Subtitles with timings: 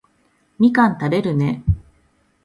[0.57, 1.63] みかん食べるね